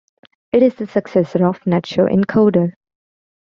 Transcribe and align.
It 0.51 0.63
is 0.63 0.73
the 0.73 0.87
successor 0.87 1.45
of 1.45 1.59
NetShow 1.65 2.11
Encoder. 2.11 2.73